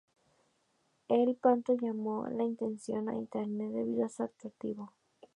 Allí 1.09 1.35
pronto 1.35 1.75
llamó 1.75 2.25
la 2.27 2.43
atención 2.43 3.07
en 3.09 3.17
Internet 3.17 3.69
debido 3.71 4.05
a 4.05 4.09
su 4.09 4.23
atractivo. 4.23 4.91